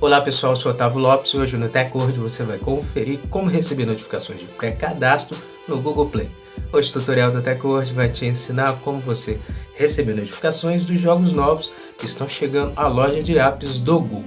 Olá 0.00 0.20
pessoal, 0.20 0.52
eu 0.52 0.56
sou 0.56 0.70
Otávio 0.70 1.00
Lopes 1.00 1.32
e 1.32 1.38
hoje 1.38 1.56
no 1.56 1.68
TechWord 1.68 2.20
você 2.20 2.44
vai 2.44 2.56
conferir 2.56 3.18
como 3.30 3.50
receber 3.50 3.84
notificações 3.84 4.38
de 4.38 4.44
pré-cadastro 4.44 5.36
no 5.66 5.80
Google 5.80 6.08
Play. 6.08 6.30
Hoje 6.72 6.90
o 6.90 6.92
tutorial 6.92 7.32
do 7.32 7.42
TechWord 7.42 7.92
vai 7.94 8.08
te 8.08 8.24
ensinar 8.24 8.78
como 8.84 9.00
você 9.00 9.40
receber 9.74 10.14
notificações 10.14 10.84
dos 10.84 11.00
jogos 11.00 11.32
novos 11.32 11.72
que 11.98 12.04
estão 12.04 12.28
chegando 12.28 12.74
à 12.76 12.86
loja 12.86 13.20
de 13.20 13.40
apps 13.40 13.80
do 13.80 13.98
Google. 13.98 14.24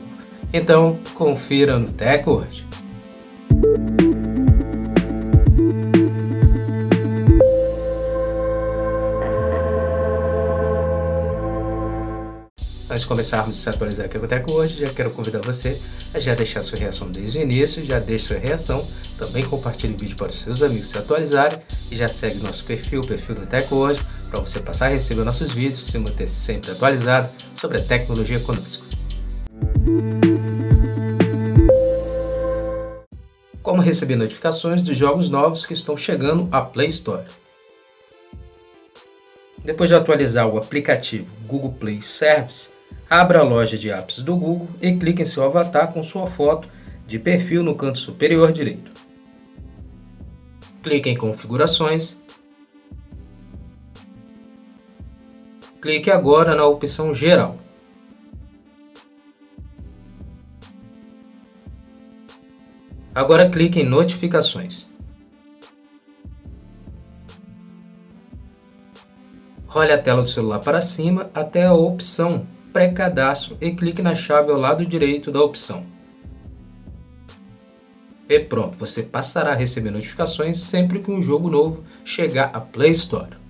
Então, 0.52 1.00
confira 1.16 1.80
no 1.80 1.88
TechWord. 1.88 2.68
Antes 12.92 13.04
de 13.04 13.08
começarmos 13.08 13.58
a 13.58 13.62
se 13.62 13.70
atualizar 13.70 14.06
aqui 14.06 14.20
Teco 14.20 14.52
hoje, 14.52 14.82
já 14.82 14.90
quero 14.90 15.12
convidar 15.12 15.40
você 15.40 15.80
a 16.14 16.20
já 16.20 16.36
deixar 16.36 16.62
sua 16.62 16.78
reação 16.78 17.10
desde 17.10 17.40
o 17.40 17.42
início, 17.42 17.86
já 17.86 18.00
deixe 18.00 18.28
sua 18.28 18.38
reação, 18.38 18.86
também 19.18 19.46
compartilhe 19.46 19.94
o 19.94 19.98
vídeo 19.98 20.18
para 20.18 20.28
os 20.28 20.42
seus 20.42 20.62
amigos 20.62 20.90
se 20.90 20.98
atualizarem 20.98 21.58
e 21.90 21.96
já 21.96 22.10
segue 22.10 22.44
nosso 22.44 22.66
perfil, 22.66 23.00
o 23.00 23.08
perfil 23.08 23.36
do 23.36 23.46
Teco 23.46 23.76
hoje, 23.76 24.02
para 24.30 24.42
você 24.42 24.60
passar 24.60 24.88
a 24.88 24.90
receber 24.90 25.24
nossos 25.24 25.54
vídeos 25.54 25.88
e 25.88 25.90
se 25.90 25.98
manter 26.00 26.28
sempre 26.28 26.72
atualizado 26.72 27.30
sobre 27.56 27.78
a 27.78 27.82
tecnologia 27.82 28.42
conosco. 28.42 28.84
Como 33.64 33.82
receber 33.82 34.18
notificações 34.18 34.82
dos 34.82 34.98
jogos 34.98 35.30
novos 35.30 35.66
que 35.66 35.74
estão 35.74 35.96
chegando 35.96 36.50
à 36.52 36.60
Play 36.60 36.90
Store. 36.90 37.24
Depois 39.64 39.90
de 39.90 39.96
atualizar 39.96 40.46
o 40.46 40.58
aplicativo 40.58 41.34
Google 41.48 41.72
Play 41.72 42.02
Service, 42.02 42.81
abra 43.12 43.40
a 43.40 43.44
loja 43.44 43.78
de 43.78 43.92
apps 43.92 44.22
do 44.22 44.38
Google 44.38 44.70
e 44.82 44.96
clique 44.96 45.22
em 45.22 45.26
seu 45.26 45.44
avatar 45.44 45.92
com 45.92 46.02
sua 46.02 46.28
foto 46.28 46.70
de 47.06 47.20
perfil 47.20 47.62
no 47.62 47.76
canto 47.76 48.00
superior 48.00 48.54
direito. 48.54 48.90
Clique 50.82 51.10
em 51.10 51.18
Configurações. 51.18 52.18
Clique 55.82 56.10
agora 56.10 56.56
na 56.56 56.66
opção 56.66 57.14
Geral. 57.14 57.58
Agora 63.14 63.50
clique 63.50 63.82
em 63.82 63.84
Notificações. 63.84 64.88
Role 69.68 69.92
a 69.92 70.02
tela 70.02 70.22
do 70.22 70.30
celular 70.30 70.60
para 70.60 70.82
cima 70.82 71.30
até 71.34 71.66
a 71.66 71.74
opção 71.74 72.48
pré-cadastro 72.72 73.58
e 73.60 73.72
clique 73.72 74.02
na 74.02 74.16
chave 74.16 74.52
ao 74.52 74.58
lado 74.58 74.86
direito 74.86 75.32
da 75.32 75.42
opção. 75.42 75.86
E 78.28 78.40
pronto, 78.40 78.78
você 78.78 79.04
passará 79.04 79.52
a 79.52 79.56
receber 79.56 79.92
notificações 79.92 80.58
sempre 80.60 81.00
que 81.00 81.12
um 81.12 81.22
jogo 81.22 81.50
novo 81.50 81.84
chegar 82.06 82.50
à 82.54 82.62
Play 82.62 82.92
Store. 82.92 83.42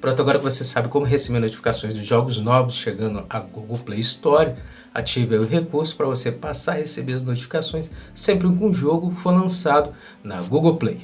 Pronto, 0.00 0.20
agora 0.20 0.38
que 0.38 0.44
você 0.44 0.64
sabe 0.64 0.88
como 0.88 1.04
receber 1.06 1.40
notificações 1.40 1.94
dos 1.94 2.06
jogos 2.06 2.38
novos 2.38 2.74
chegando 2.74 3.24
à 3.28 3.40
Google 3.40 3.78
Play 3.78 4.00
Store, 4.00 4.54
ative 4.94 5.36
o 5.36 5.46
recurso 5.46 5.96
para 5.96 6.06
você 6.06 6.30
passar 6.30 6.72
a 6.72 6.76
receber 6.76 7.14
as 7.14 7.22
notificações 7.22 7.90
sempre 8.14 8.48
que 8.48 8.64
um 8.64 8.72
jogo 8.72 9.10
for 9.10 9.30
lançado 9.30 9.94
na 10.22 10.40
Google 10.40 10.76
Play. 10.76 11.00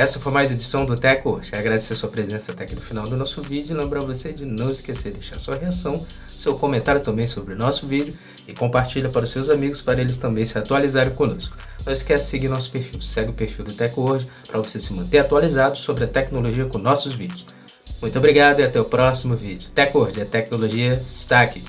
Essa 0.00 0.18
foi 0.18 0.32
mais 0.32 0.50
edição 0.50 0.86
do 0.86 0.96
Teco. 0.96 1.42
Já 1.42 1.58
agradecer 1.58 1.92
a 1.92 1.96
sua 1.96 2.08
presença 2.08 2.52
até 2.52 2.64
aqui 2.64 2.74
no 2.74 2.80
final 2.80 3.06
do 3.06 3.18
nosso 3.18 3.42
vídeo. 3.42 3.76
Lembrar 3.76 4.00
você 4.00 4.32
de 4.32 4.46
não 4.46 4.70
esquecer 4.70 5.12
de 5.12 5.18
deixar 5.18 5.38
sua 5.38 5.56
reação, 5.56 6.06
seu 6.38 6.54
comentário 6.54 7.02
também 7.02 7.26
sobre 7.26 7.52
o 7.52 7.56
nosso 7.58 7.86
vídeo 7.86 8.14
e 8.48 8.54
compartilha 8.54 9.10
para 9.10 9.24
os 9.24 9.30
seus 9.30 9.50
amigos 9.50 9.82
para 9.82 10.00
eles 10.00 10.16
também 10.16 10.42
se 10.42 10.56
atualizarem 10.56 11.12
conosco. 11.12 11.54
Não 11.84 11.92
esquece 11.92 12.24
de 12.24 12.30
seguir 12.30 12.48
nosso 12.48 12.70
perfil. 12.70 13.02
Segue 13.02 13.28
o 13.28 13.34
perfil 13.34 13.66
do 13.66 13.74
TecWord 13.74 14.26
para 14.48 14.58
você 14.58 14.80
se 14.80 14.90
manter 14.94 15.18
atualizado 15.18 15.76
sobre 15.76 16.04
a 16.04 16.08
tecnologia 16.08 16.64
com 16.64 16.78
nossos 16.78 17.12
vídeos. 17.12 17.44
Muito 18.00 18.16
obrigado 18.16 18.60
e 18.60 18.62
até 18.62 18.80
o 18.80 18.86
próximo 18.86 19.36
vídeo. 19.36 19.68
TecWord, 19.68 20.22
a 20.22 20.24
tecnologia 20.24 20.94
está 21.06 21.42
aqui. 21.42 21.62